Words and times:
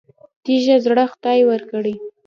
تیږه 0.43 0.75
زړه 0.85 1.03
خدای 1.11 1.39
ورکړی. 1.45 1.93